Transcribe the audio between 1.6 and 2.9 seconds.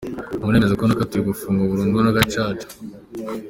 burundu na gacaca.